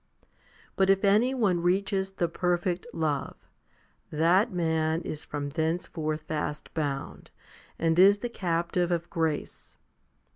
But 0.75 0.89
if 0.89 1.03
anyone 1.05 1.61
reaches 1.61 2.09
the 2.09 2.27
perfect 2.27 2.87
love, 2.91 3.35
that 4.09 4.51
man 4.51 5.01
is 5.01 5.23
from 5.23 5.49
thenceforth 5.49 6.21
fast 6.23 6.73
bound, 6.73 7.29
and 7.77 7.99
is 7.99 8.17
the 8.17 8.29
captive 8.29 8.91
of 8.91 9.11
grace. 9.11 9.77